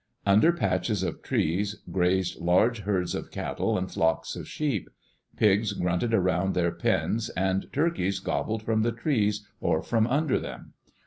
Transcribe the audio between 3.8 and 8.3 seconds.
flocks of sheep. Pigs grunted around their pens, and tur keys